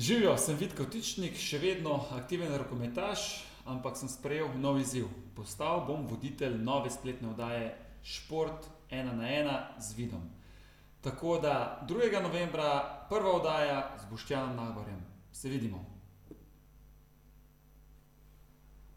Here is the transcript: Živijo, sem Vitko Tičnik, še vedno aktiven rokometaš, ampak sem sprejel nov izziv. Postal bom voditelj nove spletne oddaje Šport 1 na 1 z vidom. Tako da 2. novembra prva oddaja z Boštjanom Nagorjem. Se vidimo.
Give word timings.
Živijo, 0.00 0.36
sem 0.40 0.56
Vitko 0.56 0.86
Tičnik, 0.88 1.34
še 1.36 1.58
vedno 1.60 1.98
aktiven 2.16 2.54
rokometaš, 2.56 3.42
ampak 3.68 3.98
sem 4.00 4.08
sprejel 4.08 4.48
nov 4.56 4.78
izziv. 4.80 5.10
Postal 5.36 5.82
bom 5.84 6.06
voditelj 6.08 6.56
nove 6.56 6.88
spletne 6.88 7.28
oddaje 7.34 7.66
Šport 8.00 8.64
1 8.88 9.12
na 9.18 9.28
1 9.28 9.58
z 9.76 9.98
vidom. 9.98 10.22
Tako 11.04 11.36
da 11.44 11.84
2. 11.84 12.22
novembra 12.24 12.70
prva 13.12 13.34
oddaja 13.42 13.82
z 14.00 14.08
Boštjanom 14.08 14.56
Nagorjem. 14.56 15.04
Se 15.32 15.52
vidimo. 15.52 15.84